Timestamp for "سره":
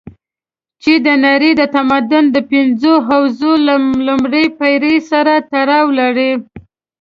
5.09-5.33